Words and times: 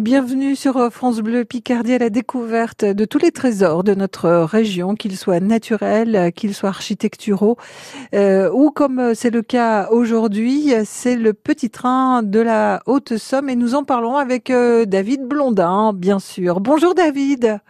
Bienvenue 0.00 0.56
sur 0.56 0.90
France 0.90 1.20
Bleu 1.20 1.44
Picardie 1.44 1.92
à 1.92 1.98
la 1.98 2.08
découverte 2.08 2.86
de 2.86 3.04
tous 3.04 3.18
les 3.18 3.32
trésors 3.32 3.84
de 3.84 3.94
notre 3.94 4.30
région, 4.30 4.94
qu'ils 4.94 5.18
soient 5.18 5.40
naturels, 5.40 6.32
qu'ils 6.34 6.54
soient 6.54 6.70
architecturaux, 6.70 7.58
euh, 8.14 8.50
ou 8.50 8.70
comme 8.70 9.14
c'est 9.14 9.28
le 9.28 9.42
cas 9.42 9.90
aujourd'hui, 9.90 10.72
c'est 10.86 11.16
le 11.16 11.34
petit 11.34 11.68
train 11.68 12.22
de 12.22 12.40
la 12.40 12.80
Haute-Somme 12.86 13.50
et 13.50 13.56
nous 13.56 13.74
en 13.74 13.84
parlons 13.84 14.16
avec 14.16 14.48
euh, 14.48 14.86
David 14.86 15.26
Blondin, 15.26 15.92
bien 15.92 16.18
sûr. 16.18 16.60
Bonjour 16.60 16.94
David. 16.94 17.60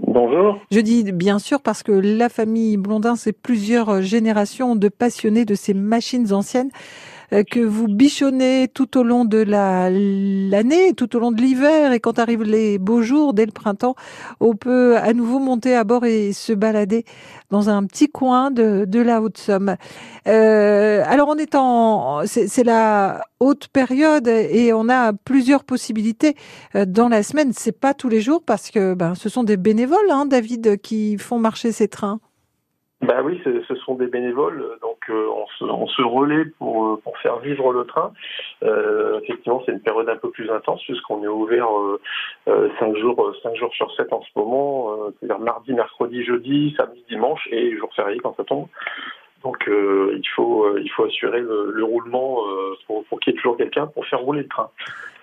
Bonjour. 0.00 0.58
Je 0.70 0.80
dis 0.80 1.12
bien 1.12 1.38
sûr 1.38 1.60
parce 1.60 1.82
que 1.82 1.92
la 1.92 2.30
famille 2.30 2.78
Blondin, 2.78 3.16
c'est 3.16 3.32
plusieurs 3.32 4.00
générations 4.00 4.76
de 4.76 4.88
passionnés 4.88 5.44
de 5.44 5.54
ces 5.54 5.74
machines 5.74 6.32
anciennes. 6.32 6.70
Euh, 7.32 7.42
que 7.42 7.60
vous 7.60 7.88
bichonnez 7.88 8.68
tout 8.72 8.98
au 8.98 9.02
long 9.02 9.24
de 9.24 9.38
l'année, 9.38 10.92
tout 10.94 11.16
au 11.16 11.18
long 11.18 11.32
de 11.32 11.40
l'hiver, 11.40 11.92
et 11.92 12.00
quand 12.00 12.18
arrivent 12.18 12.44
les 12.44 12.78
beaux 12.78 13.02
jours, 13.02 13.34
dès 13.34 13.46
le 13.46 13.52
printemps, 13.52 13.94
on 14.40 14.54
peut 14.54 14.96
à 14.96 15.12
nouveau 15.12 15.38
monter 15.38 15.74
à 15.74 15.84
bord 15.84 16.04
et 16.04 16.32
se 16.32 16.52
balader 16.52 17.04
dans 17.50 17.68
un 17.68 17.84
petit 17.84 18.08
coin 18.08 18.50
de, 18.50 18.84
de 18.86 19.00
la 19.00 19.20
Haute-Somme. 19.20 19.76
Euh, 20.26 21.02
alors 21.06 21.28
on 21.28 21.36
est 21.36 21.54
en, 21.54 22.22
c'est 22.26 22.64
la 22.64 23.22
haute 23.40 23.68
période 23.68 24.28
et 24.28 24.72
on 24.72 24.88
a 24.88 25.12
plusieurs 25.12 25.64
possibilités 25.64 26.36
euh, 26.74 26.84
dans 26.86 27.08
la 27.08 27.22
semaine. 27.22 27.52
C'est 27.52 27.78
pas 27.78 27.94
tous 27.94 28.08
les 28.08 28.20
jours 28.20 28.42
parce 28.44 28.70
que 28.70 28.94
ben, 28.94 29.14
ce 29.14 29.28
sont 29.28 29.44
des 29.44 29.56
bénévoles, 29.56 30.10
hein, 30.10 30.26
David, 30.26 30.80
qui 30.80 31.18
font 31.18 31.38
marcher 31.38 31.72
ces 31.72 31.88
trains. 31.88 32.20
Bah 33.06 33.22
oui, 33.22 33.40
ce 33.44 33.74
sont 33.76 33.94
des 33.94 34.08
bénévoles, 34.08 34.78
donc 34.82 34.98
euh, 35.10 35.28
on, 35.28 35.46
se, 35.58 35.64
on, 35.64 35.86
se, 35.86 36.02
relaie 36.02 36.44
pour, 36.58 36.86
euh, 36.86 37.00
pour 37.04 37.16
faire 37.18 37.38
vivre 37.38 37.72
le 37.72 37.84
train. 37.84 38.12
Euh, 38.64 39.20
effectivement, 39.22 39.62
c'est 39.64 39.70
une 39.70 39.80
période 39.80 40.08
un 40.08 40.16
peu 40.16 40.30
plus 40.30 40.50
intense 40.50 40.82
puisqu'on 40.82 41.22
est 41.22 41.28
ouvert 41.28 41.68
euh, 42.48 42.68
5 42.80 42.96
jours, 42.96 43.32
5 43.44 43.54
jours 43.54 43.72
sur 43.74 43.94
7 43.94 44.12
en 44.12 44.22
ce 44.22 44.28
moment, 44.34 44.96
c'est-à-dire 45.20 45.38
mardi, 45.38 45.72
mercredi, 45.72 46.24
jeudi, 46.24 46.74
samedi, 46.76 47.04
dimanche 47.08 47.46
et 47.52 47.76
jour 47.76 47.94
férié 47.94 48.18
quand 48.18 48.34
ça 48.36 48.42
tombe. 48.42 48.66
Donc 49.44 49.64
il 49.68 50.28
faut 50.34 50.76
il 50.76 50.90
faut 50.90 51.04
assurer 51.04 51.40
le, 51.40 51.70
le 51.72 51.84
roulement 51.84 52.40
pour, 52.88 53.04
pour 53.04 53.20
qu'il 53.20 53.34
y 53.34 53.36
ait 53.36 53.38
toujours 53.38 53.56
quelqu'un 53.56 53.86
pour 53.86 54.04
faire 54.06 54.18
rouler 54.18 54.42
le 54.42 54.48
train. 54.48 54.70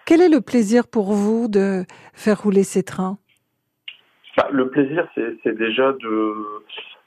Quel 0.06 0.22
est 0.22 0.30
le 0.30 0.40
plaisir 0.40 0.88
pour 0.88 1.12
vous 1.12 1.50
de 1.50 1.84
faire 2.14 2.44
rouler 2.44 2.64
ces 2.64 2.84
trains? 2.84 3.18
Bah, 4.38 4.48
Le 4.52 4.70
plaisir, 4.70 5.08
c'est 5.16 5.58
déjà 5.58 5.92
de 5.92 6.34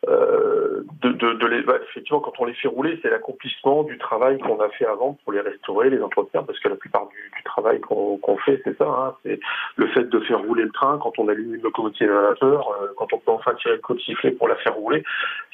euh, 0.08 0.84
de, 1.02 1.10
de, 1.10 1.32
de 1.34 1.46
les, 1.46 1.62
bah, 1.62 1.74
effectivement, 1.90 2.20
quand 2.20 2.32
on 2.38 2.44
les 2.44 2.54
fait 2.54 2.68
rouler, 2.68 2.98
c'est 3.02 3.10
l'accomplissement 3.10 3.82
du 3.82 3.98
travail 3.98 4.38
qu'on 4.38 4.60
a 4.60 4.68
fait 4.70 4.86
avant 4.86 5.18
pour 5.24 5.32
les 5.32 5.40
restaurer, 5.40 5.90
les 5.90 6.00
entretenir, 6.00 6.44
parce 6.44 6.58
que 6.60 6.68
la 6.68 6.76
plupart 6.76 7.08
du, 7.08 7.30
du 7.36 7.42
travail 7.44 7.80
qu'on 7.80 8.36
fait, 8.44 8.60
c'est 8.64 8.76
ça, 8.78 8.84
hein, 8.84 9.14
c'est 9.24 9.40
le 9.76 9.86
fait 9.88 10.04
de 10.04 10.20
faire 10.20 10.40
rouler 10.40 10.64
le 10.64 10.70
train, 10.70 10.98
quand 11.02 11.18
on 11.18 11.28
allume 11.28 11.54
une 11.54 11.62
locomotive 11.62 12.10
à 12.10 12.20
vapeur, 12.30 12.70
euh, 12.80 12.88
quand 12.96 13.12
on 13.12 13.18
peut 13.18 13.32
enfin 13.32 13.54
tirer 13.54 13.76
le 13.76 13.80
coup 13.80 13.94
de 13.94 14.00
sifflet 14.00 14.30
pour 14.30 14.48
la 14.48 14.56
faire 14.56 14.74
rouler, 14.74 15.02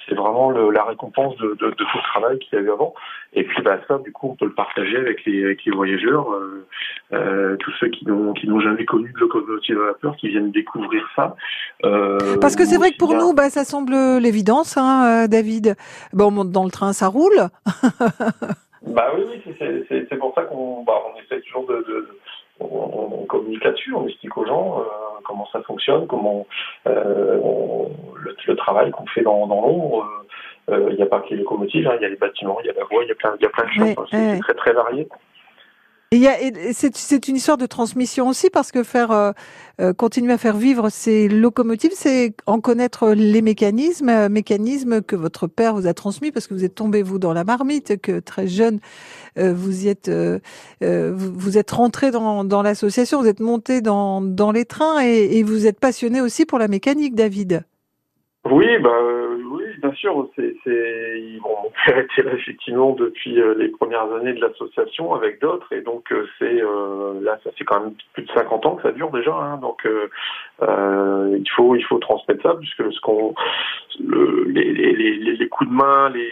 c'est 0.08 0.14
vraiment 0.14 0.50
le, 0.50 0.70
la 0.70 0.84
récompense 0.84 1.36
de, 1.36 1.55
de, 1.61 1.70
de, 1.70 1.75
tout 1.75 1.86
le 1.97 2.03
travail 2.03 2.39
qu'il 2.39 2.58
y 2.58 2.62
a 2.62 2.64
eu 2.64 2.70
avant. 2.70 2.95
Et 3.34 3.45
puis 3.45 3.62
bah, 3.62 3.78
ça, 3.89 3.98
du 3.98 4.12
coup, 4.12 4.30
on 4.30 4.36
peut 4.36 4.45
le 4.45 4.55
partager 4.55 4.97
avec 4.97 5.25
les, 5.25 5.45
avec 5.45 5.64
les 5.64 5.73
voyageurs, 5.73 6.30
euh, 6.33 6.67
euh 7.12 7.56
tous 7.56 7.73
ceux 7.80 7.89
qui 7.89 8.06
n'ont 8.06 8.33
qui 8.33 8.48
n'ont 8.48 8.61
jamais 8.61 8.84
connu 8.84 9.12
de 9.12 9.19
locomotive 9.19 9.80
à 9.80 9.86
vapeur, 9.86 10.17
qui 10.17 10.28
viennent 10.28 10.50
découvrir 10.50 11.08
ça. 11.17 11.36
Euh, 11.84 12.19
parce 12.41 12.56
que 12.56 12.64
c'est 12.64 12.77
vrai 12.77 12.91
que 12.91 12.98
pour 12.98 13.14
nous, 13.14 13.33
bah, 13.33 13.48
ça 13.48 13.64
semble 13.64 13.95
l'évidence, 14.19 14.41
hein, 14.50 15.24
euh, 15.24 15.28
David. 15.28 15.76
Bon, 16.12 16.26
on 16.26 16.30
monte 16.30 16.50
dans 16.50 16.64
le 16.64 16.70
train, 16.70 16.92
ça 16.92 17.08
roule. 17.08 17.48
bah 18.86 19.12
oui, 19.16 19.24
oui, 19.28 19.54
c'est 19.88 20.18
pour 20.18 20.34
ça 20.34 20.42
qu'on 20.42 20.82
bah, 20.84 20.94
on 21.06 21.20
essaie 21.20 21.40
toujours 21.42 21.66
de, 21.66 21.76
de 21.76 22.18
on, 22.60 23.24
communique 23.26 23.64
là-dessus, 23.64 23.94
on 23.94 24.06
explique 24.06 24.36
aux 24.36 24.46
gens 24.46 24.80
euh, 24.80 24.84
comment 25.24 25.46
ça 25.52 25.62
fonctionne, 25.62 26.06
comment 26.06 26.46
euh, 26.86 27.40
le, 28.16 28.36
le, 28.46 28.56
travail 28.56 28.90
qu'on 28.90 29.06
fait 29.06 29.22
dans, 29.22 29.46
dans 29.46 29.60
l'ombre. 29.60 30.06
Euh, 30.70 30.88
il 30.90 30.96
n'y 30.96 31.02
a 31.02 31.06
pas 31.06 31.20
que 31.20 31.30
les 31.30 31.36
locomotives, 31.38 31.88
hein, 31.88 31.94
il 31.96 32.02
y 32.02 32.05
a 32.05 32.08
les 32.08 32.17
bâtiments, 32.17 32.58
il 32.61 32.67
y 32.67 32.70
a 32.70 32.74
la 32.74 32.84
voie, 32.84 33.02
il 33.02 33.08
y 33.08 33.12
a 33.12 33.14
plein, 33.14 33.34
il 33.38 33.42
y 33.42 33.46
a 33.46 33.50
plein 33.50 33.64
de 33.64 33.94
choses. 33.94 34.08
c'est 34.11 34.38
très 34.40 34.55
très 34.55 34.72
varié. 34.72 35.08
C'est 36.12 37.28
une 37.28 37.36
histoire 37.36 37.56
de 37.56 37.64
transmission 37.64 38.28
aussi 38.28 38.50
parce 38.50 38.70
que 38.70 38.83
faire 38.83 39.12
euh, 39.12 39.33
euh, 39.80 39.95
continuer 39.95 40.34
à 40.34 40.39
faire 40.39 40.58
vivre 40.58 40.90
ces 40.90 41.27
locomotives, 41.27 41.92
c'est 41.95 42.34
en 42.45 42.61
connaître 42.61 43.12
les 43.12 43.40
mécanismes, 43.40 44.11
euh, 44.11 44.28
mécanismes 44.28 45.00
que 45.00 45.17
votre 45.17 45.46
père 45.46 45.74
vous 45.74 45.86
a 45.86 45.95
transmis 45.95 46.30
parce 46.30 46.46
que 46.46 46.52
vous 46.52 46.67
êtes 46.67 46.74
tombé 46.74 47.02
vous 47.02 47.18
dans 47.18 47.33
la 47.33 47.45
marmite, 47.45 47.98
que 48.00 48.20
très 48.20 48.46
jeune 48.46 48.80
vous 49.36 49.86
y 49.86 49.89
êtes 49.89 50.11
vous, 50.83 51.58
êtes 51.58 51.70
rentré 51.70 52.11
dans, 52.11 52.62
l'association, 52.62 53.23
vous 53.23 53.29
êtes 53.29 53.40
monté 53.40 53.80
dans, 53.80 54.52
les 54.52 54.67
trains 54.67 55.02
et, 55.02 55.39
et 55.39 55.42
vous 55.42 55.67
êtes 55.67 55.80
passionné 55.80 56.20
aussi 56.20 56.44
pour 56.44 56.58
la 56.58 56.68
mécanique, 56.68 57.14
David. 57.14 57.64
Oui, 58.44 58.67
bah 58.83 59.21
bien 59.80 59.92
sûr, 59.92 60.28
c'est, 60.36 60.55
bon, 61.42 61.56
mon 61.62 61.72
père 61.84 61.98
était 61.98 62.22
là 62.22 62.33
effectivement 62.34 62.92
depuis 62.92 63.40
euh, 63.40 63.55
les 63.56 63.68
premières 63.68 64.12
années 64.12 64.33
de 64.33 64.40
l'association 64.40 65.14
avec 65.14 65.40
d'autres, 65.40 65.72
et 65.72 65.80
donc 65.80 66.10
euh, 66.12 66.27
c'est 66.38 66.62
euh, 66.62 67.20
là, 67.22 67.38
ça 67.44 67.50
fait 67.52 67.64
quand 67.64 67.80
même 67.80 67.94
plus 68.12 68.24
de 68.24 68.30
50 68.32 68.66
ans 68.66 68.77
que 68.77 68.82
ça 68.82 68.92
dure 68.92 69.11
déjà, 69.11 69.34
hein, 69.34 69.58
donc 69.58 69.86
il 70.61 71.51
faut 71.57 71.74
il 71.74 71.85
faut 71.85 71.98
transmettre 71.98 72.42
ça 72.42 72.55
puisque 72.55 72.92
ce 72.92 73.01
qu'on 73.01 73.35
le, 74.01 74.45
les, 74.48 74.73
les, 74.73 75.36
les, 75.36 75.48
coups 75.48 75.68
de 75.68 75.74
main, 75.74 76.08
les, 76.11 76.30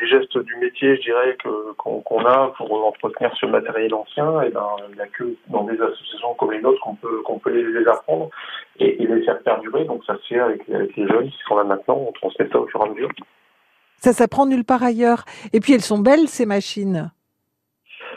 les, 0.00 0.06
gestes 0.08 0.36
du 0.38 0.56
métier, 0.56 0.96
je 0.96 1.02
dirais 1.02 1.36
que 1.42 1.72
qu'on 1.74 2.24
a 2.24 2.52
pour 2.56 2.86
entretenir 2.86 3.32
ce 3.40 3.46
matériel 3.46 3.94
ancien, 3.94 4.42
et 4.42 4.50
ben 4.50 4.66
il 4.88 4.94
n'y 4.94 5.00
a 5.00 5.06
que 5.06 5.24
dans 5.48 5.64
des 5.64 5.80
associations 5.80 6.34
comme 6.34 6.52
les 6.52 6.60
nôtres 6.60 6.80
qu'on 6.80 6.94
peut 6.94 7.22
qu'on 7.22 7.38
peut 7.38 7.50
les, 7.50 7.86
apprendre 7.88 8.30
et, 8.78 9.02
et, 9.02 9.06
les 9.06 9.22
faire 9.24 9.38
perdurer. 9.40 9.84
Donc 9.84 10.04
ça 10.04 10.16
se 10.16 10.26
fait 10.26 10.40
avec, 10.40 10.68
avec 10.68 10.96
les 10.96 11.06
jeunes 11.06 11.30
qui 11.30 11.38
sont 11.46 11.56
là 11.56 11.64
maintenant, 11.64 12.06
on 12.08 12.12
transmet 12.12 12.48
ça 12.50 12.58
au 12.58 12.66
fur 12.66 12.80
et 12.80 12.88
à 12.88 12.92
mesure. 12.92 13.10
Ça 13.98 14.12
s'apprend 14.12 14.46
nulle 14.46 14.64
part 14.64 14.82
ailleurs. 14.82 15.24
Et 15.52 15.60
puis 15.60 15.72
elles 15.72 15.80
sont 15.80 15.98
belles 15.98 16.28
ces 16.28 16.46
machines. 16.46 17.10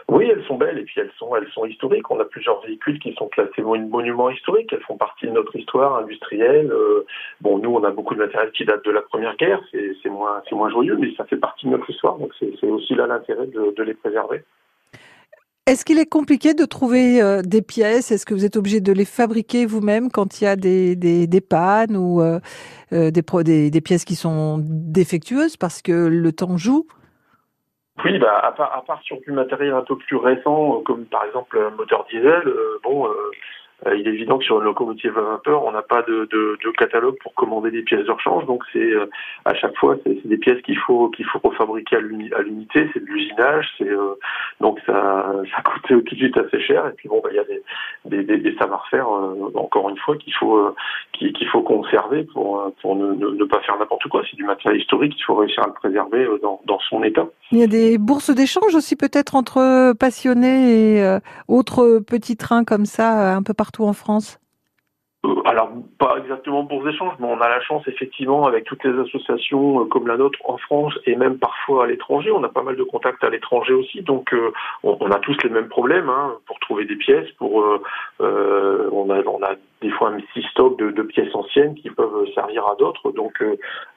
Oui, 0.09 0.27
elles 0.27 0.43
sont 0.45 0.57
belles 0.57 0.79
et 0.79 0.83
puis 0.83 0.99
elles 0.99 1.11
sont 1.19 1.35
elles 1.35 1.47
sont 1.53 1.65
historiques. 1.65 2.09
On 2.09 2.19
a 2.19 2.25
plusieurs 2.25 2.59
véhicules 2.61 2.99
qui 2.99 3.13
sont 3.13 3.27
classés 3.27 3.61
monuments 3.61 4.31
historiques. 4.31 4.73
Elles 4.73 4.81
font 4.81 4.97
partie 4.97 5.27
de 5.27 5.31
notre 5.31 5.55
histoire 5.55 5.97
industrielle. 5.97 6.71
Euh, 6.71 7.05
bon, 7.41 7.59
nous, 7.59 7.69
on 7.69 7.83
a 7.83 7.91
beaucoup 7.91 8.15
de 8.15 8.19
matériel 8.19 8.51
qui 8.51 8.65
date 8.65 8.83
de 8.83 8.89
la 8.89 9.01
Première 9.01 9.35
Guerre. 9.37 9.61
C'est 9.71 10.09
moins 10.09 10.41
moins 10.51 10.71
joyeux, 10.71 10.97
mais 10.99 11.13
ça 11.15 11.25
fait 11.25 11.37
partie 11.37 11.67
de 11.67 11.71
notre 11.71 11.87
histoire. 11.91 12.17
Donc 12.17 12.31
c'est 12.39 12.67
aussi 12.67 12.95
là 12.95 13.05
l'intérêt 13.05 13.45
de, 13.45 13.83
les 13.83 13.93
préserver. 13.93 14.43
Est-ce 15.67 15.85
qu'il 15.85 15.99
est 15.99 16.09
compliqué 16.09 16.55
de 16.55 16.65
trouver 16.65 17.21
euh, 17.21 17.43
des 17.43 17.61
pièces? 17.61 18.11
Est-ce 18.11 18.25
que 18.25 18.33
vous 18.33 18.45
êtes 18.45 18.57
obligé 18.57 18.81
de 18.81 18.91
les 18.91 19.05
fabriquer 19.05 19.67
vous-même 19.67 20.09
quand 20.09 20.41
il 20.41 20.45
y 20.45 20.47
a 20.47 20.55
des, 20.55 21.41
pannes 21.47 21.95
ou 21.95 22.23
euh, 22.23 22.39
des 23.11 23.81
pièces 23.81 24.05
qui 24.05 24.15
sont 24.15 24.57
défectueuses 24.59 25.55
parce 25.55 25.83
que 25.83 26.07
le 26.07 26.31
temps 26.31 26.57
joue? 26.57 26.87
Oui, 28.05 28.19
bah, 28.19 28.39
à 28.43 28.51
part, 28.51 28.75
à 28.75 28.81
part 28.83 29.01
sur 29.03 29.19
du 29.21 29.31
matériel 29.31 29.73
un 29.73 29.81
peu 29.81 29.97
plus 29.97 30.15
récent, 30.15 30.77
euh, 30.77 30.83
comme 30.83 31.05
par 31.05 31.25
exemple 31.25 31.57
un 31.59 31.75
moteur 31.75 32.05
diesel, 32.09 32.43
euh, 32.47 32.79
bon, 32.83 33.07
euh, 33.07 33.09
euh, 33.09 33.31
il 33.85 34.07
est 34.07 34.11
évident 34.11 34.37
que 34.37 34.43
sur 34.43 34.57
une 34.57 34.65
locomotive 34.65 35.17
à 35.17 35.21
vapeur, 35.21 35.63
on 35.63 35.71
n'a 35.71 35.81
pas 35.81 36.01
de, 36.01 36.27
de, 36.31 36.57
de, 36.63 36.71
catalogue 36.71 37.15
pour 37.21 37.33
commander 37.33 37.71
des 37.71 37.81
pièces 37.81 38.05
de 38.05 38.11
rechange, 38.11 38.45
donc 38.45 38.63
c'est 38.73 38.79
euh, 38.79 39.09
à 39.45 39.53
chaque 39.53 39.75
fois 39.77 39.95
c'est 40.03 40.27
des 40.27 40.37
pièces 40.37 40.61
qu'il 40.63 40.77
faut 40.77 41.09
qu'il 41.09 41.25
faut 41.25 41.39
refabriquer 41.41 41.95
à 41.95 41.99
l'unité, 41.99 42.89
c'est 42.93 42.99
de 42.99 43.05
l'usinage, 43.05 43.69
c'est 43.77 43.89
euh, 43.89 44.15
donc 44.59 44.79
ça 44.85 45.33
ça 45.55 45.61
coûte 45.61 46.03
tout 46.05 46.15
de 46.15 46.19
suite 46.19 46.37
assez 46.37 46.59
cher 46.61 46.87
et 46.87 46.91
puis 46.91 47.07
bon 47.07 47.21
bah, 47.23 47.29
il 47.31 47.37
y 47.37 47.39
a 47.39 47.45
des, 47.45 48.23
des, 48.23 48.37
des, 48.37 48.55
savoir-faire 48.57 49.07
encore 49.55 49.89
une 49.89 49.97
fois 49.97 50.17
qu'il 50.17 50.33
faut 50.33 50.75
qu'il 51.13 51.47
faut 51.47 51.61
conserver 51.61 52.25
pour 52.25 52.73
pour 52.81 52.97
ne, 52.97 53.13
ne, 53.13 53.43
pas 53.45 53.61
faire 53.61 53.77
n'importe 53.77 54.07
quoi. 54.09 54.23
C'est 54.29 54.35
du 54.35 54.43
matériel 54.43 54.81
historique, 54.81 55.13
il 55.17 55.23
faut 55.23 55.35
réussir 55.35 55.63
à 55.63 55.67
le 55.67 55.73
préserver 55.73 56.27
dans, 56.41 56.61
dans 56.65 56.79
son 56.89 57.03
état. 57.03 57.27
Il 57.51 57.59
y 57.59 57.63
a 57.63 57.67
des 57.67 57.97
bourses 57.97 58.29
d'échange 58.29 58.75
aussi 58.75 58.95
peut-être 58.95 59.35
entre 59.35 59.93
passionnés 59.93 60.97
et 60.97 61.17
autres 61.47 61.99
petits 61.99 62.37
trains 62.37 62.63
comme 62.63 62.85
ça 62.85 63.35
un 63.35 63.43
peu 63.43 63.53
partout 63.53 63.68
partout 63.69 63.83
en 63.83 63.93
France 63.93 64.39
euh, 65.25 65.35
alors, 65.43 65.69
pas 65.97 66.15
exactement 66.17 66.65
pour 66.65 66.81
des 66.81 66.91
échanges, 66.91 67.13
mais 67.19 67.27
on 67.27 67.41
a 67.41 67.49
la 67.49 67.59
chance, 67.59 67.85
effectivement, 67.87 68.47
avec 68.47 68.63
toutes 68.63 68.81
les 68.85 68.97
associations 69.01 69.81
euh, 69.81 69.83
comme 69.83 70.07
la 70.07 70.15
nôtre 70.15 70.39
en 70.45 70.57
France 70.57 70.97
et 71.05 71.17
même 71.17 71.37
parfois 71.37 71.83
à 71.83 71.87
l'étranger. 71.87 72.31
On 72.31 72.41
a 72.45 72.47
pas 72.47 72.63
mal 72.63 72.77
de 72.77 72.83
contacts 72.83 73.21
à 73.25 73.29
l'étranger 73.29 73.73
aussi, 73.73 74.01
donc 74.01 74.33
euh, 74.33 74.53
on, 74.83 75.11
a 75.11 75.19
tous 75.19 75.35
les 75.43 75.49
mêmes 75.49 75.67
problèmes 75.67 76.07
hein, 76.07 76.37
pour 76.45 76.57
trouver 76.59 76.85
des 76.85 76.95
pièces. 76.95 77.29
Pour, 77.31 77.61
on, 78.21 79.09
a, 79.09 79.21
on 79.25 79.43
a 79.43 79.55
des 79.81 79.89
fois 79.91 80.09
un 80.09 80.19
petit 80.19 80.45
stock 80.51 80.77
de, 80.77 80.91
de, 80.91 81.01
pièces 81.03 81.33
anciennes 81.33 81.75
qui 81.75 81.89
peuvent 81.89 82.27
servir 82.35 82.65
à 82.67 82.75
d'autres. 82.75 83.11
Donc 83.11 83.41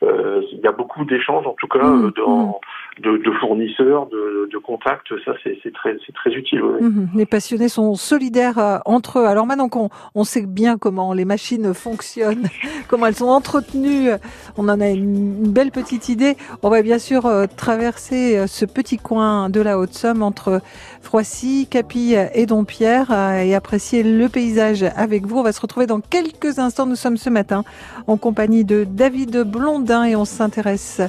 il 0.02 0.60
y 0.62 0.66
a 0.66 0.72
beaucoup 0.72 1.04
d'échanges 1.04 1.46
en 1.46 1.54
tout 1.54 1.68
cas 1.68 1.82
mmh, 1.82 2.12
dans, 2.16 2.46
mmh 2.46 2.52
de, 3.00 3.16
de, 3.16 3.32
fournisseurs, 3.40 4.06
de, 4.06 4.48
de 4.52 4.58
contacts, 4.58 5.08
ça 5.24 5.32
c'est 5.42 5.72
très, 5.72 5.96
très 6.14 6.30
utile. 6.32 6.62
Mhm. 6.62 7.08
Les 7.14 7.26
passionnés 7.26 7.68
sont 7.68 7.94
solidaires 7.94 8.58
euh, 8.58 8.78
entre 8.84 9.20
eux. 9.20 9.26
Alors 9.26 9.46
maintenant 9.46 9.68
qu'on 9.68 9.88
on 10.14 10.24
sait 10.24 10.44
bien 10.46 10.76
comment 10.76 11.14
les 11.14 11.24
machines 11.24 11.72
fonctionnent, 11.72 12.48
comment 12.88 13.06
elles 13.06 13.14
sont 13.14 13.28
entretenues, 13.28 14.10
on 14.58 14.68
en 14.68 14.80
a 14.80 14.88
une, 14.90 15.52
belle 15.52 15.70
petite 15.70 16.08
idée. 16.08 16.36
On 16.62 16.70
va 16.70 16.82
bien 16.82 16.98
sûr 16.98 17.26
euh, 17.26 17.46
traverser 17.56 18.36
euh, 18.36 18.46
ce 18.46 18.66
petit 18.66 18.98
coin 18.98 19.48
de 19.48 19.60
la 19.60 19.78
Haute-Somme 19.78 20.22
entre 20.22 20.60
Froissy, 21.00 21.66
Capille 21.70 22.28
et 22.34 22.46
Dompierre 22.46 23.10
et 23.10 23.54
apprécier 23.54 24.02
le 24.02 24.28
paysage 24.28 24.84
avec 24.96 25.26
vous. 25.26 25.38
On 25.38 25.42
va 25.42 25.52
se 25.52 25.60
dans 25.80 26.00
quelques 26.00 26.58
instants. 26.58 26.86
Nous 26.86 26.96
sommes 26.96 27.16
ce 27.16 27.30
matin 27.30 27.64
en 28.06 28.16
compagnie 28.16 28.64
de 28.64 28.84
David 28.84 29.42
Blondin 29.42 30.04
et 30.04 30.16
on 30.16 30.24
s'intéresse 30.24 31.00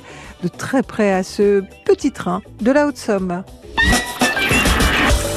de 0.41 0.47
très 0.47 0.83
près 0.83 1.13
à 1.13 1.23
ce 1.23 1.63
petit 1.85 2.11
train 2.11 2.41
de 2.61 2.71
la 2.71 2.87
Haute-Somme. 2.87 3.43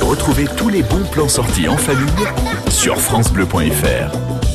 Retrouvez 0.01 0.47
tous 0.57 0.69
les 0.69 0.83
bons 0.83 1.05
plans 1.11 1.29
sortis 1.29 1.69
en 1.69 1.77
famille 1.77 2.27
sur 2.69 2.99
francebleu.fr. 3.01 4.46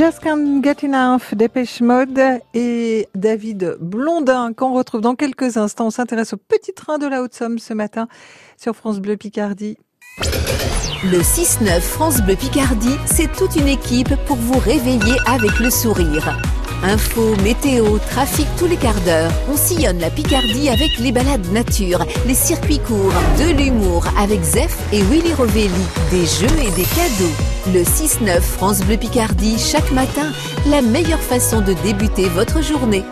Just 0.00 0.20
Can't 0.20 0.62
Dépêche 1.36 1.82
Mode 1.82 2.40
et 2.54 3.06
David 3.14 3.76
Blondin 3.80 4.54
qu'on 4.54 4.72
retrouve 4.72 5.02
dans 5.02 5.14
quelques 5.14 5.58
instants. 5.58 5.88
On 5.88 5.90
s'intéresse 5.90 6.32
au 6.32 6.38
petit 6.38 6.72
train 6.72 6.96
de 6.96 7.06
la 7.06 7.20
Haute-Somme 7.20 7.58
ce 7.58 7.74
matin 7.74 8.08
sur 8.56 8.74
France 8.74 8.98
Bleu 9.00 9.18
Picardie. 9.18 9.76
Le 11.04 11.18
6-9 11.18 11.80
France 11.82 12.22
Bleu 12.22 12.36
Picardie, 12.36 12.96
c'est 13.04 13.30
toute 13.30 13.56
une 13.56 13.68
équipe 13.68 14.14
pour 14.24 14.36
vous 14.36 14.58
réveiller 14.58 15.16
avec 15.26 15.58
le 15.58 15.68
sourire. 15.68 16.34
Info, 16.82 17.36
météo, 17.42 17.98
trafic 17.98 18.46
tous 18.58 18.66
les 18.66 18.76
quarts 18.76 19.00
d'heure. 19.02 19.30
On 19.52 19.56
sillonne 19.56 19.98
la 19.98 20.08
Picardie 20.08 20.70
avec 20.70 20.98
les 20.98 21.12
balades 21.12 21.52
nature, 21.52 22.06
les 22.26 22.34
circuits 22.34 22.78
courts, 22.78 23.12
de 23.38 23.52
l'humour 23.52 24.06
avec 24.18 24.42
Zef 24.42 24.78
et 24.90 25.02
Willy 25.02 25.34
Rovelli, 25.34 25.68
des 26.10 26.24
jeux 26.24 26.58
et 26.58 26.70
des 26.70 26.84
cadeaux. 26.84 27.74
Le 27.74 27.82
6-9 27.82 28.40
France 28.40 28.80
Bleu 28.80 28.96
Picardie, 28.96 29.58
chaque 29.58 29.92
matin, 29.92 30.32
la 30.70 30.80
meilleure 30.80 31.20
façon 31.20 31.60
de 31.60 31.74
débuter 31.84 32.30
votre 32.30 32.62
journée. 32.62 33.04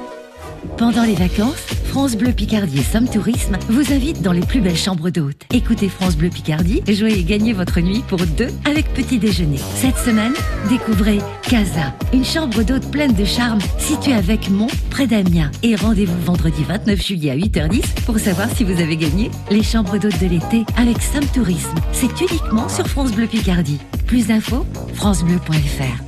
Pendant 0.78 1.02
les 1.02 1.14
vacances, 1.14 1.77
France 1.88 2.16
Bleu 2.16 2.32
Picardie 2.32 2.80
et 2.80 2.82
Somme 2.82 3.08
Tourisme 3.08 3.56
vous 3.68 3.92
invitent 3.92 4.20
dans 4.20 4.32
les 4.32 4.42
plus 4.42 4.60
belles 4.60 4.76
chambres 4.76 5.08
d'hôtes. 5.08 5.42
Écoutez 5.52 5.88
France 5.88 6.16
Bleu 6.16 6.28
Picardie 6.28 6.82
et 6.86 6.94
jouez 6.94 7.18
et 7.18 7.24
gagnez 7.24 7.54
votre 7.54 7.80
nuit 7.80 8.04
pour 8.06 8.18
deux 8.18 8.50
avec 8.66 8.92
petit 8.92 9.18
déjeuner. 9.18 9.58
Cette 9.74 9.96
semaine, 9.96 10.34
découvrez 10.68 11.18
Casa, 11.42 11.94
une 12.12 12.24
chambre 12.24 12.62
d'hôtes 12.62 12.90
pleine 12.90 13.14
de 13.14 13.24
charme 13.24 13.58
située 13.78 14.12
avec 14.12 14.50
Mont, 14.50 14.68
près 14.90 15.06
d'Amiens. 15.06 15.50
Et 15.62 15.76
rendez-vous 15.76 16.20
vendredi 16.24 16.62
29 16.62 17.04
juillet 17.04 17.30
à 17.30 17.36
8h10 17.36 18.04
pour 18.04 18.18
savoir 18.18 18.48
si 18.54 18.64
vous 18.64 18.80
avez 18.80 18.96
gagné 18.96 19.30
les 19.50 19.62
chambres 19.62 19.98
d'hôtes 19.98 20.20
de 20.20 20.26
l'été 20.26 20.64
avec 20.76 21.00
Somme 21.00 21.26
Tourisme. 21.32 21.74
C'est 21.92 22.20
uniquement 22.20 22.68
sur 22.68 22.86
France 22.86 23.12
Bleu 23.12 23.26
Picardie. 23.26 23.78
Plus 24.06 24.26
d'infos, 24.26 24.66
francebleu.fr. 24.94 26.07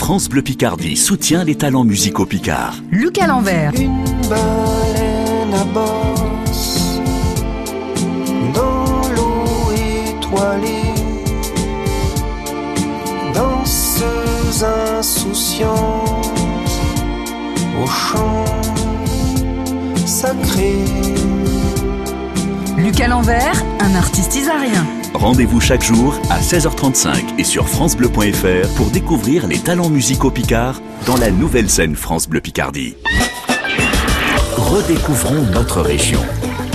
France 0.00 0.30
Bleu 0.30 0.40
Picardie 0.40 0.96
soutient 0.96 1.44
les 1.44 1.56
talents 1.56 1.84
musicaux 1.84 2.24
picards. 2.24 2.74
Luc 2.90 3.18
à 3.18 3.26
l'envers. 3.26 3.70
Une 3.78 4.02
baleine 4.30 5.54
à 5.54 5.64
bosse 5.64 7.00
dans 8.54 9.02
l'eau 9.14 9.70
étoilée, 10.08 10.94
danseuse 13.34 14.64
insouciante 14.64 16.30
au 17.80 17.86
chant 17.86 18.46
sacré. 20.06 20.76
Luc 22.78 22.98
à 23.02 23.06
l'envers, 23.06 23.62
un 23.80 23.94
artiste 23.96 24.34
isarien. 24.34 24.99
Rendez-vous 25.14 25.60
chaque 25.60 25.82
jour 25.82 26.14
à 26.30 26.40
16h35 26.40 27.38
et 27.38 27.44
sur 27.44 27.68
francebleu.fr 27.68 28.74
pour 28.76 28.86
découvrir 28.90 29.46
les 29.46 29.58
talents 29.58 29.90
musicaux 29.90 30.30
picards 30.30 30.80
dans 31.06 31.16
la 31.16 31.30
nouvelle 31.30 31.68
scène 31.68 31.96
France 31.96 32.28
Bleu 32.28 32.40
Picardie. 32.40 32.96
Redécouvrons 34.56 35.42
notre 35.52 35.80
région. 35.80 36.20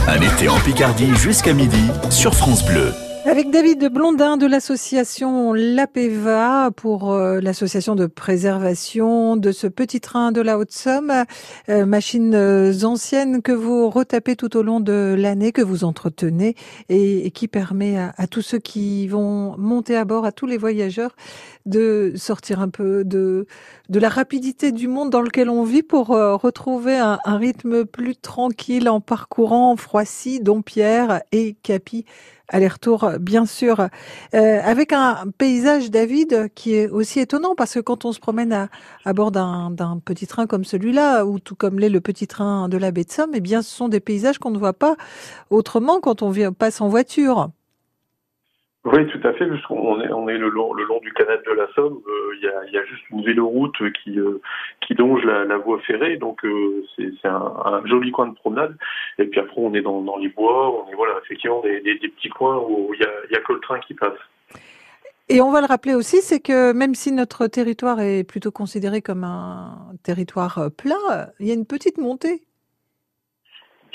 Un 0.08 0.22
été 0.22 0.50
en 0.50 0.60
Picardie 0.60 1.16
jusqu'à 1.16 1.54
midi 1.54 1.90
sur 2.10 2.36
France 2.36 2.64
Bleu. 2.66 2.94
Avec 3.36 3.50
David 3.50 3.90
Blondin 3.90 4.38
de 4.38 4.46
l'association 4.46 5.52
L'APEVA 5.52 6.72
pour 6.74 7.12
euh, 7.12 7.42
l'association 7.42 7.94
de 7.94 8.06
préservation 8.06 9.36
de 9.36 9.52
ce 9.52 9.68
petit 9.68 10.00
train 10.00 10.32
de 10.32 10.40
la 10.40 10.58
Haute-Somme, 10.58 11.12
euh, 11.68 11.86
machines 11.86 12.34
euh, 12.34 12.86
anciennes 12.86 13.42
que 13.42 13.52
vous 13.52 13.90
retapez 13.90 14.38
tout 14.38 14.56
au 14.56 14.64
long 14.64 14.80
de 14.80 15.16
l'année, 15.18 15.52
que 15.52 15.62
vous 15.62 15.84
entretenez 15.84 16.56
et, 16.88 17.30
qui 17.32 17.50
permet 17.50 17.98
à, 17.98 18.26
tous 18.28 18.42
ceux 18.42 18.60
qui 18.60 19.06
vont 19.10 19.58
monter 19.58 19.98
à 19.98 20.06
bord, 20.06 20.24
à 20.24 20.32
tous 20.32 20.46
les 20.46 20.56
voyageurs, 20.56 21.14
de 21.66 22.14
sortir 22.16 22.62
un 22.62 22.70
peu 22.70 23.04
de, 23.04 23.48
de 23.90 24.00
la 24.00 24.08
rapidité 24.08 24.72
du 24.72 24.88
monde 24.88 25.10
dans 25.10 25.22
lequel 25.22 25.50
on 25.50 25.66
vit 25.66 25.84
pour 25.84 26.08
retrouver 26.08 27.00
un, 27.00 27.20
un 27.26 27.38
rythme 27.38 27.84
plus 27.84 28.16
tranquille 28.16 28.88
en 28.88 29.02
parcourant 29.02 29.76
Froissy, 29.76 30.40
Dompierre 30.40 31.22
et 31.34 31.58
Capi 31.64 32.06
aller-retour, 32.50 33.12
bien 33.20 33.46
sûr, 33.46 33.80
euh, 34.34 34.62
avec 34.64 34.94
un 34.94 35.26
paysage, 35.38 35.92
David, 35.92 36.50
qui 36.56 36.76
est 36.76 36.88
aussi 36.88 37.20
étonnant 37.20 37.56
parce 37.56 37.74
que 37.74 37.80
quand 37.80 38.06
on 38.06 38.12
se 38.14 38.20
promène 38.20 38.54
à, 38.54 38.70
à 39.04 39.14
bord 39.14 39.32
d'un 39.32 40.00
petit 40.04 40.28
train 40.28 40.48
comme 40.48 40.66
celui-là, 40.66 41.26
ou 41.26 41.40
tout 41.40 41.56
comme 41.56 41.80
l'est 41.80 41.90
le 41.90 42.02
petit 42.02 42.28
train 42.28 42.70
de 42.70 42.78
la 42.78 42.92
baie 42.92 43.04
de 43.04 43.12
Somme, 43.12 43.32
eh 43.34 43.42
bien, 43.42 43.62
ce 43.62 43.76
sont 43.76 43.90
des 43.90 44.00
paysages 44.00 44.38
qu'on 44.40 44.52
ne 44.52 44.58
voit 44.58 44.74
pas 44.74 44.96
autrement 45.50 46.00
quand 46.00 46.22
on 46.22 46.34
passe 46.54 46.82
en 46.82 46.90
voiture. 46.90 47.50
Oui, 48.86 49.08
tout 49.08 49.28
à 49.28 49.34
fait, 49.34 49.48
puisqu'on 49.48 50.00
est, 50.00 50.34
est 50.34 50.38
le, 50.38 50.50
long, 50.50 50.72
du 51.02 51.12
canal 51.14 51.42
de 51.44 51.52
la 51.54 51.68
Somme. 51.74 52.02
Il 52.40 52.72
y, 52.72 52.78
a, 52.78 52.86
juste 52.86 53.02
une 53.10 53.24
véloroute 53.24 53.76
qui, 54.04 54.20
euh, 54.20 54.40
qui 54.86 54.94
longe 54.94 55.24
la, 55.24 55.58
voie 55.58 55.80
ferrée, 55.80 56.18
donc 56.18 56.46
euh, 56.46 56.86
c'est 56.96 57.28
un, 57.28 57.82
joli 57.86 58.12
coin 58.12 58.28
de 58.28 58.36
promenade. 58.36 58.78
Et 59.18 59.26
puis 59.26 59.40
après, 59.40 59.56
on 59.58 59.74
est 59.74 59.82
dans, 59.82 60.18
les 60.18 60.30
bois, 60.30 60.86
on 60.86 60.92
est 60.92 60.96
voilà, 60.96 61.16
effectivement 61.24 61.62
des, 61.62 61.82
petits 62.16 62.30
coins 62.30 62.58
où 62.60 62.94
il 62.94 63.02
y 63.02 63.36
a, 63.36 63.40
a 63.40 63.42
que 63.42 63.54
le 63.54 63.60
train 63.60 63.80
qui 63.80 63.96
passe. 63.96 64.20
Et 65.30 65.42
on 65.42 65.50
va 65.52 65.62
le 65.62 65.66
rappeler 65.66 65.96
aussi, 65.96 66.18
c'est 66.22 66.40
que 66.40 66.72
même 66.72 66.94
si 66.94 67.12
notre 67.12 67.48
territoire 67.48 68.00
est 68.02 68.24
plutôt 68.24 68.52
considéré 68.52 69.02
comme 69.02 69.24
un 69.24 69.94
territoire 70.04 70.70
plat, 70.78 71.32
il 71.40 71.48
y 71.48 71.52
a 71.52 71.56
une 71.56 71.66
petite 71.66 71.98
montée 71.98 72.44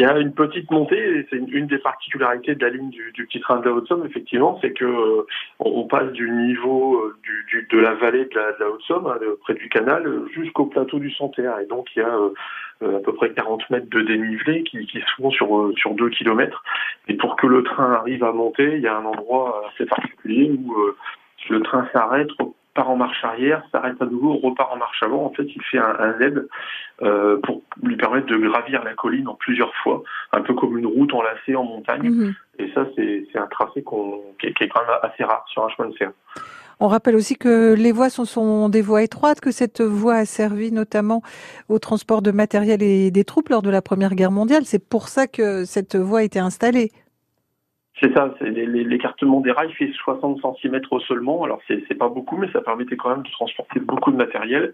il 0.00 0.04
y 0.04 0.07
a 0.07 0.19
une 0.19 0.33
petite 0.33 0.71
montée, 0.71 1.26
c'est 1.28 1.37
une, 1.37 1.66
des 1.66 1.76
particularités 1.76 2.54
de 2.54 2.64
la 2.64 2.71
ligne 2.71 2.88
du, 2.88 3.12
petit 3.26 3.38
train 3.38 3.61
de 3.61 3.66
la 3.66 3.75
Haute-Somme, 3.75 4.07
effectivement, 4.07 4.59
c'est 4.62 4.73
que 4.73 4.87
euh, 4.87 5.26
on 5.59 5.85
passe 5.85 6.11
du 6.12 6.30
niveau 6.30 6.97
euh, 6.97 7.14
de 7.71 7.78
la 7.78 7.92
vallée 7.92 8.25
de 8.25 8.35
la, 8.35 8.71
Haute-Somme, 8.71 9.07
hein, 9.07 9.19
près 9.42 9.52
du 9.52 9.69
canal, 9.69 10.11
jusqu'au 10.35 10.64
plateau 10.64 10.99
du 10.99 11.11
Santerre. 11.11 11.59
Et 11.62 11.66
donc, 11.66 11.88
il 11.95 11.99
y 11.99 12.02
a 12.02 12.16
euh, 12.83 12.97
à 12.97 13.00
peu 13.00 13.12
près 13.12 13.30
40 13.35 13.69
mètres 13.69 13.90
de 13.90 14.00
dénivelé 14.00 14.62
qui, 14.62 14.88
se 14.90 15.23
font 15.23 15.30
sur, 15.30 15.71
sur 15.76 15.92
2 15.92 16.09
kilomètres. 16.09 16.64
Et 17.09 17.14
pour 17.14 17.37
que 17.37 17.47
le 17.47 17.62
train 17.62 17.92
arrive 17.92 18.25
à 18.25 18.33
monter, 18.33 18.76
il 18.76 18.80
y 18.80 18.88
a 18.88 18.97
un 18.97 19.04
endroit 19.04 19.64
assez 19.71 19.85
particulier 19.85 20.50
où 20.50 20.75
le 21.50 21.61
train 21.61 21.87
s'arrête, 21.92 22.30
part 22.75 22.91
en 22.91 22.97
marche 22.97 23.25
arrière, 23.25 23.62
s'arrête 23.73 24.00
à 24.00 24.07
nouveau, 24.07 24.37
repart 24.37 24.73
en 24.73 24.77
marche 24.77 25.03
avant. 25.03 25.25
En 25.25 25.31
fait, 25.31 25.45
il 25.45 25.62
fait 25.62 25.79
un, 25.79 25.97
un 25.99 26.15
euh, 27.03 27.39
pour 27.43 27.62
lui 27.83 27.97
permettre 27.97 28.27
de 28.27 28.37
gravir 28.37 28.85
la 28.85 28.95
colline 28.95 29.29
en 29.29 29.35
plusieurs 29.35 29.75
fois, 29.77 30.03
un 30.33 30.43
peu 30.43 30.55
comme 30.55 30.79
une 30.79 30.87
route 30.87 31.12
enlacée 31.15 31.57
en 31.57 31.65
montagne. 31.65 32.11
Mmh. 32.11 32.35
Et 32.59 32.71
ça, 32.75 32.87
c'est 32.97 33.27
un 33.35 33.47
tracé 33.47 33.83
qui, 33.83 34.47
est, 34.47 34.55
qui, 34.55 34.65
est 34.65 34.69
quand 34.69 34.81
même 34.81 34.97
assez 35.03 35.25
rare 35.25 35.45
sur 35.49 35.65
un 35.65 35.69
chemin 35.71 35.89
de 35.89 35.95
fer. 35.95 36.12
On 36.83 36.89
rappelle 36.89 37.15
aussi 37.15 37.37
que 37.37 37.75
les 37.75 37.93
voies 37.93 38.09
sont, 38.09 38.25
sont, 38.25 38.71
des 38.71 38.81
voies 38.81 39.03
étroites, 39.03 39.41
que 39.41 39.50
cette 39.50 39.83
voie 39.83 40.15
a 40.15 40.25
servi 40.25 40.73
notamment 40.73 41.23
au 41.69 41.79
transport 41.79 42.23
de 42.23 42.31
matériel 42.31 42.83
et 42.83 43.11
des 43.11 43.25
troupes 43.25 43.50
lors 43.50 43.61
de 43.61 43.69
la 43.69 43.83
Première 43.83 44.15
Guerre 44.15 44.31
mondiale. 44.31 44.62
C'est 44.65 44.83
pour 44.83 45.09
ça 45.09 45.27
que 45.27 45.65
cette 45.67 45.97
voie 45.97 46.21
a 46.21 46.23
été 46.23 46.39
installée. 46.39 46.91
C'est 48.00 48.14
ça, 48.14 48.35
l'écartement 48.40 49.40
des 49.40 49.52
rails 49.52 49.73
fait 49.73 49.92
60 49.92 50.40
cm 50.62 50.80
seulement. 51.07 51.45
Alors 51.45 51.61
c'est 51.69 51.99
pas 51.99 52.09
beaucoup, 52.09 52.38
mais 52.38 52.50
ça 52.50 52.62
permettait 52.62 52.97
quand 52.97 53.11
même 53.11 53.23
de 53.23 53.30
transporter 53.30 53.78
beaucoup 53.80 54.11
de 54.11 54.16
matériel. 54.16 54.73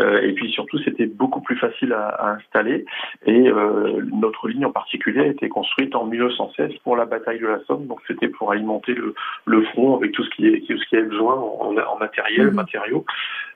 Euh, 0.00 0.20
et 0.22 0.32
puis 0.32 0.50
surtout, 0.50 0.78
c'était 0.78 1.06
beaucoup 1.06 1.40
plus 1.40 1.56
facile 1.56 1.92
à, 1.92 2.06
à 2.08 2.30
installer. 2.34 2.84
Et 3.26 3.48
euh, 3.48 4.00
notre 4.12 4.48
ligne 4.48 4.66
en 4.66 4.72
particulier 4.72 5.20
a 5.20 5.26
été 5.26 5.48
construite 5.48 5.96
en 5.96 6.04
1916 6.06 6.72
pour 6.84 6.96
la 6.96 7.04
bataille 7.04 7.40
de 7.40 7.48
la 7.48 7.58
Somme. 7.66 7.86
Donc 7.86 8.00
c'était 8.06 8.28
pour 8.28 8.52
alimenter 8.52 8.94
le, 8.94 9.14
le, 9.46 9.62
front 9.64 9.96
avec 9.96 10.12
tout 10.12 10.22
ce 10.22 10.30
qui 10.30 10.46
est 10.46 10.66
tout 10.66 10.78
ce 10.78 10.88
qui 10.88 10.96
est 10.96 11.02
besoin 11.02 11.34
en, 11.34 11.76
en 11.76 11.98
matériel, 11.98 12.52
mmh. 12.52 12.54
matériaux. 12.54 13.04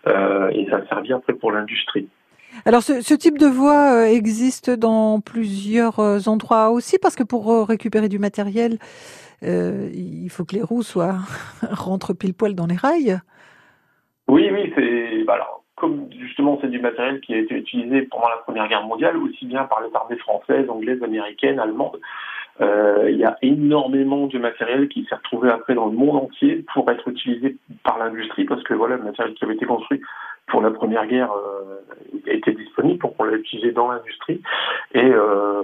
Euh, 0.08 0.48
et 0.50 0.66
ça 0.68 0.78
a 0.78 0.86
servi 0.86 1.12
après 1.12 1.34
pour 1.34 1.52
l'industrie. 1.52 2.08
Alors 2.66 2.82
ce, 2.82 3.14
type 3.14 3.38
de 3.38 3.46
voie 3.46 4.08
existe 4.08 4.70
dans 4.70 5.20
plusieurs 5.20 5.98
endroits 6.28 6.70
aussi 6.70 6.98
parce 6.98 7.16
que 7.16 7.22
pour 7.22 7.66
récupérer 7.66 8.08
du 8.08 8.18
matériel, 8.18 8.78
euh, 9.42 9.90
il 9.92 10.30
faut 10.30 10.44
que 10.44 10.54
les 10.54 10.62
roues 10.62 10.82
soient 10.82 11.16
rentrent 11.70 12.14
pile 12.14 12.34
poil 12.34 12.54
dans 12.54 12.66
les 12.66 12.76
rails. 12.76 13.18
Oui, 14.28 14.48
oui, 14.52 14.72
c'est 14.76 15.24
bah 15.24 15.34
alors 15.34 15.64
comme 15.76 16.08
justement 16.16 16.58
c'est 16.60 16.68
du 16.68 16.78
matériel 16.78 17.20
qui 17.20 17.34
a 17.34 17.38
été 17.38 17.56
utilisé 17.56 18.02
pendant 18.02 18.28
la 18.28 18.36
Première 18.36 18.68
Guerre 18.68 18.84
mondiale, 18.84 19.16
aussi 19.16 19.46
bien 19.46 19.64
par 19.64 19.80
les 19.82 19.94
armées 19.94 20.18
françaises, 20.18 20.68
anglaises, 20.70 21.02
américaines, 21.02 21.58
allemandes. 21.58 21.98
Euh, 22.60 23.10
il 23.10 23.16
y 23.16 23.24
a 23.24 23.36
énormément 23.42 24.26
de 24.26 24.38
matériel 24.38 24.88
qui 24.88 25.04
s'est 25.08 25.14
retrouvé 25.14 25.48
après 25.50 25.74
dans 25.74 25.86
le 25.86 25.96
monde 25.96 26.16
entier 26.16 26.64
pour 26.72 26.88
être 26.90 27.08
utilisé 27.08 27.56
par 27.82 27.98
l'industrie, 27.98 28.44
parce 28.44 28.62
que 28.62 28.74
voilà, 28.74 28.96
le 28.96 29.04
matériel 29.04 29.34
qui 29.34 29.44
avait 29.44 29.54
été 29.54 29.64
construit 29.64 30.00
pour 30.46 30.60
la 30.60 30.70
Première 30.70 31.06
Guerre 31.06 31.32
euh, 31.32 31.80
était 32.26 32.52
disponible, 32.52 33.00
donc 33.00 33.14
on 33.18 33.24
l'a 33.24 33.36
utilisé 33.36 33.72
dans 33.72 33.90
l'industrie. 33.90 34.40
Et 34.94 35.04
euh, 35.04 35.62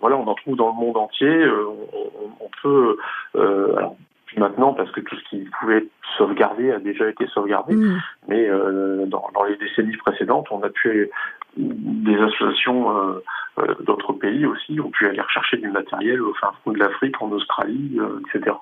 voilà, 0.00 0.16
on 0.16 0.26
en 0.26 0.34
trouve 0.34 0.56
dans 0.56 0.68
le 0.68 0.74
monde 0.74 0.96
entier. 0.96 1.28
Euh, 1.28 1.66
on, 1.92 2.44
on, 2.44 2.50
peut, 2.62 2.96
euh, 3.36 3.76
alors, 3.76 3.96
maintenant 4.36 4.74
parce 4.74 4.90
que 4.90 5.00
tout 5.00 5.16
ce 5.16 5.28
qui 5.28 5.48
pouvait 5.60 5.78
être 5.78 5.90
sauvegardé 6.18 6.70
a 6.72 6.78
déjà 6.78 7.08
été 7.08 7.26
sauvegardé, 7.28 7.74
mmh. 7.74 8.02
mais 8.28 8.48
euh, 8.48 9.06
dans, 9.06 9.28
dans, 9.34 9.44
les 9.44 9.56
décennies 9.56 9.96
précédentes, 9.96 10.48
on 10.50 10.62
a 10.62 10.70
pu 10.70 11.10
des 11.56 12.16
associations 12.16 12.96
euh, 12.96 13.22
euh, 13.60 13.74
d'autres 13.80 14.12
pays 14.12 14.44
aussi 14.46 14.80
ont 14.80 14.90
pu 14.90 15.06
aller 15.06 15.20
rechercher 15.20 15.58
du 15.58 15.68
matériel 15.70 16.20
au 16.20 16.34
fin 16.34 16.52
fond 16.64 16.72
de 16.72 16.78
l'Afrique, 16.78 17.20
en 17.22 17.30
Australie, 17.30 17.98
etc 18.28 18.56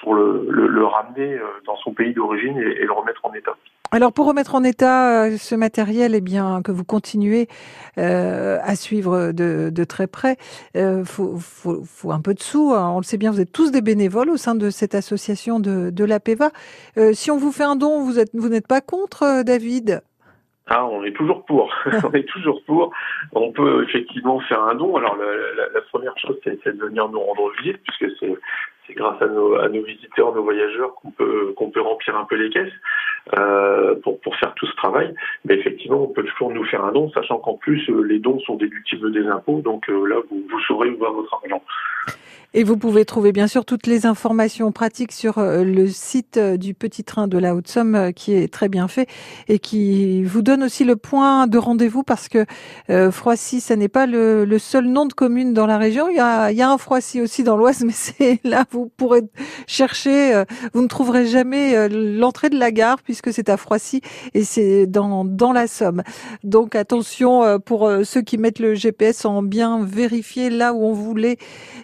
pour 0.00 0.14
le, 0.14 0.46
le, 0.48 0.68
le 0.68 0.84
ramener 0.84 1.40
dans 1.66 1.74
son 1.78 1.92
pays 1.92 2.14
d'origine 2.14 2.56
et, 2.56 2.82
et, 2.82 2.84
le 2.84 2.92
remettre 2.92 3.26
en 3.26 3.34
état. 3.34 3.56
Alors 3.90 4.12
pour 4.12 4.26
remettre 4.26 4.54
en 4.54 4.64
état 4.64 5.30
ce 5.38 5.54
matériel, 5.54 6.14
eh 6.14 6.20
bien 6.20 6.60
que 6.62 6.70
vous 6.70 6.84
continuez 6.84 7.48
euh, 7.96 8.58
à 8.62 8.76
suivre 8.76 9.32
de, 9.32 9.70
de 9.70 9.84
très 9.84 10.06
près, 10.06 10.36
euh, 10.76 11.04
faut, 11.06 11.38
faut, 11.38 11.82
faut, 11.84 12.12
un 12.12 12.20
peu 12.20 12.34
de 12.34 12.40
sous. 12.40 12.74
Hein. 12.74 12.90
On 12.92 12.98
le 12.98 13.04
sait 13.04 13.16
bien, 13.16 13.30
vous 13.30 13.40
êtes 13.40 13.52
tous 13.52 13.72
des 13.72 13.80
bénévoles 13.80 14.28
au 14.28 14.36
sein 14.36 14.54
de 14.54 14.68
cette 14.68 14.94
association 14.94 15.58
de, 15.58 15.88
de 15.88 16.04
l'APEVA. 16.04 16.50
Euh, 16.98 17.12
si 17.14 17.30
on 17.30 17.38
vous 17.38 17.50
fait 17.50 17.64
un 17.64 17.76
don, 17.76 18.02
vous 18.04 18.18
êtes 18.18 18.28
vous 18.34 18.50
n'êtes 18.50 18.68
pas 18.68 18.82
contre, 18.82 19.42
David? 19.42 20.02
Ah, 20.66 20.84
on 20.86 21.02
est 21.02 21.12
toujours 21.12 21.46
pour. 21.46 21.72
on 22.04 22.12
est 22.12 22.28
toujours 22.28 22.62
pour. 22.66 22.90
On 23.32 23.52
peut 23.52 23.84
effectivement 23.88 24.38
faire 24.40 24.62
un 24.64 24.74
don. 24.74 24.96
Alors, 24.96 25.16
la, 25.16 25.24
la, 25.56 25.68
la 25.72 25.80
première 25.90 26.16
chose, 26.18 26.36
c'est 26.44 26.76
de 26.76 26.84
venir 26.84 27.08
nous 27.08 27.20
rendre 27.20 27.50
visite, 27.58 27.78
puisque 27.82 28.14
c'est 28.20 28.36
c'est 28.88 28.94
grâce 28.94 29.20
à 29.20 29.26
nos, 29.26 29.54
à 29.56 29.68
nos, 29.68 29.82
visiteurs, 29.82 30.34
nos 30.34 30.42
voyageurs 30.42 30.94
qu'on 30.94 31.10
peut 31.10 31.52
qu'on 31.56 31.70
peut 31.70 31.80
remplir 31.80 32.16
un 32.16 32.24
peu 32.24 32.36
les 32.36 32.50
caisses. 32.50 32.72
Euh, 33.36 33.94
pour, 34.02 34.18
faire 34.36 34.54
tout 34.54 34.66
ce 34.66 34.76
travail. 34.76 35.14
Mais 35.44 35.54
effectivement, 35.54 36.02
on 36.02 36.08
peut 36.08 36.22
toujours 36.22 36.50
nous 36.50 36.64
faire 36.64 36.84
un 36.84 36.92
don, 36.92 37.10
sachant 37.12 37.38
qu'en 37.38 37.54
plus, 37.54 37.88
euh, 37.90 38.02
les 38.02 38.18
dons 38.18 38.38
sont 38.40 38.56
déductibles 38.56 39.12
des 39.12 39.26
impôts. 39.26 39.60
Donc 39.60 39.88
euh, 39.88 40.06
là, 40.06 40.16
vous, 40.30 40.60
saurez 40.66 40.90
où 40.90 40.98
va 40.98 41.10
votre 41.10 41.34
argent. 41.34 41.62
Et 42.54 42.64
vous 42.64 42.78
pouvez 42.78 43.04
trouver 43.04 43.32
bien 43.32 43.46
sûr 43.46 43.66
toutes 43.66 43.86
les 43.86 44.06
informations 44.06 44.72
pratiques 44.72 45.12
sur 45.12 45.34
le 45.38 45.86
site 45.86 46.38
du 46.38 46.72
Petit 46.72 47.04
Train 47.04 47.28
de 47.28 47.36
la 47.36 47.54
Haute-Somme 47.54 48.14
qui 48.16 48.32
est 48.32 48.50
très 48.50 48.70
bien 48.70 48.88
fait 48.88 49.06
et 49.48 49.58
qui 49.58 50.24
vous 50.24 50.40
donne 50.40 50.62
aussi 50.62 50.84
le 50.84 50.96
point 50.96 51.46
de 51.46 51.58
rendez-vous 51.58 52.04
parce 52.04 52.30
que 52.30 52.46
Froissy, 53.10 53.60
ça 53.60 53.76
n'est 53.76 53.88
pas 53.88 54.06
le, 54.06 54.58
seul 54.58 54.86
nom 54.86 55.04
de 55.04 55.12
commune 55.12 55.52
dans 55.52 55.66
la 55.66 55.76
région. 55.76 56.08
Il 56.08 56.16
y 56.16 56.20
a, 56.20 56.70
un 56.70 56.78
Froissy 56.78 57.20
aussi 57.20 57.44
dans 57.44 57.58
l'Oise, 57.58 57.84
mais 57.86 57.92
c'est 57.92 58.40
là 58.44 58.64
vous 58.70 58.90
pourrez 58.96 59.20
chercher. 59.66 60.42
Vous 60.72 60.80
ne 60.80 60.88
trouverez 60.88 61.26
jamais 61.26 61.90
l'entrée 61.90 62.48
de 62.48 62.58
la 62.58 62.70
gare 62.70 63.02
puisque 63.02 63.17
c'est 63.26 63.48
à 63.48 63.56
Froissy 63.56 64.00
et 64.34 64.42
c'est 64.42 64.86
dans, 64.86 65.24
dans 65.24 65.52
la 65.52 65.66
Somme. 65.66 66.02
Donc 66.44 66.74
attention 66.74 67.42
euh, 67.42 67.58
pour 67.58 67.86
euh, 67.86 68.04
ceux 68.04 68.22
qui 68.22 68.38
mettent 68.38 68.58
le 68.58 68.74
GPS 68.74 69.24
en 69.24 69.42
bien 69.42 69.84
vérifier 69.84 70.50
là 70.50 70.72
où 70.72 70.84
on 70.84 70.92
voulait, 70.92 71.36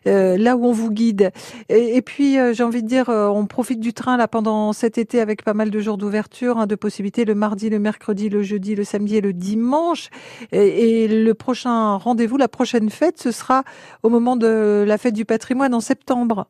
euh, 0.07 0.37
là 0.37 0.57
où 0.57 0.65
on 0.65 0.73
vous 0.73 0.91
guide. 0.91 1.31
Et, 1.69 2.03
puis 2.03 2.37
j'ai 2.53 2.63
envie 2.63 2.83
de 2.83 2.89
dire, 2.89 3.09
on 3.09 3.47
profite 3.47 3.81
du 3.81 3.93
train 3.93 4.17
là 4.17 4.29
pendant 4.29 4.73
cet 4.73 4.99
été 4.99 5.21
avec 5.21 5.43
pas 5.45 5.55
mal 5.55 5.71
de 5.71 5.81
jours 5.81 5.97
d'ouverture, 5.97 6.59
hein, 6.59 6.67
de 6.67 6.75
possibilités 6.75 7.25
le 7.25 7.35
mardi, 7.35 7.71
le 7.71 7.79
mercredi, 7.79 8.29
le 8.29 8.43
jeudi, 8.43 8.75
le 8.75 8.85
samedi 8.85 9.17
et 9.17 9.21
le 9.21 9.33
dimanche. 9.33 10.11
Et, 10.53 11.09
le 11.09 11.35
prochain 11.35 11.97
rendez-vous, 11.97 12.37
la 12.37 12.49
prochaine 12.49 12.91
fête, 12.91 13.19
ce 13.19 13.31
sera 13.31 13.63
au 14.03 14.09
moment 14.09 14.37
de 14.37 14.85
la 14.87 14.99
fête 14.99 15.15
du 15.15 15.25
patrimoine 15.25 15.75
en 15.75 15.81
septembre. 15.81 16.47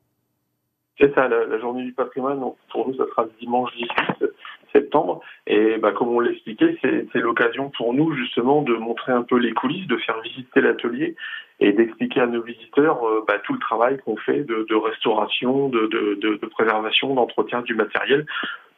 C'est 0.99 1.13
ça, 1.15 1.29
la, 1.29 1.59
journée 1.59 1.85
du 1.85 1.93
patrimoine, 1.93 2.41
pour 2.71 2.89
nous, 2.89 2.97
ça 2.97 3.05
sera 3.11 3.25
le 3.25 3.33
dimanche 3.41 3.71
18 3.77 4.34
septembre. 4.75 5.21
Et 5.47 5.79
bah, 5.79 5.93
comme 5.93 6.09
on 6.09 6.21
l'expliquait, 6.21 6.77
c'est 6.83 7.21
l'occasion 7.21 7.71
pour 7.71 7.95
nous 7.95 8.13
justement 8.15 8.63
de 8.63 8.75
montrer 8.75 9.13
un 9.13 9.23
peu 9.23 9.37
les 9.37 9.53
coulisses, 9.53 9.87
de 9.87 9.97
faire 9.99 10.21
visiter 10.21 10.61
l'atelier 10.61 11.15
et 11.61 11.73
d'expliquer 11.73 12.21
à 12.21 12.27
nos 12.27 12.43
visiteurs 12.43 13.05
euh, 13.07 13.25
bah, 13.27 13.39
tout 13.45 13.53
le 13.53 13.61
travail 13.61 13.99
qu'on 14.05 14.17
fait 14.17 14.45
de, 14.45 14.75
restauration, 14.75 15.69
de, 15.69 16.47
préservation, 16.51 17.15
d'entretien 17.15 17.63
du 17.63 17.75
matériel. 17.75 18.27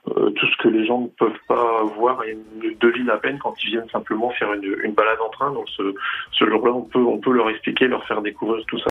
Euh, 0.09 0.31
tout 0.31 0.47
ce 0.47 0.57
que 0.63 0.69
les 0.69 0.87
gens 0.87 1.01
ne 1.01 1.09
peuvent 1.09 1.41
pas 1.49 1.83
voir 1.97 2.23
et 2.23 2.39
ne 2.63 2.71
devinent 2.79 3.11
à 3.11 3.17
peine 3.17 3.41
quand 3.43 3.55
ils 3.65 3.71
viennent 3.71 3.89
simplement 3.89 4.31
faire 4.31 4.53
une, 4.53 4.77
une 4.85 4.93
balade 4.93 5.19
en 5.21 5.31
train. 5.31 5.51
Donc 5.51 5.69
ce, 5.71 5.95
ce 6.31 6.49
jour-là, 6.49 6.73
on 6.73 6.83
peut, 6.83 7.01
on 7.01 7.19
peut 7.19 7.33
leur 7.33 7.51
expliquer, 7.51 7.89
leur 7.89 8.07
faire 8.07 8.23
découvrir 8.23 8.65
tout 8.67 8.79
ça. 8.79 8.85